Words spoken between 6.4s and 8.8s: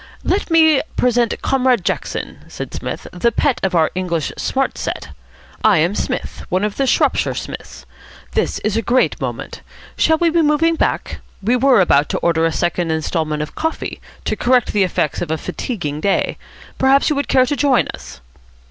one of the Shropshire Psmiths. This is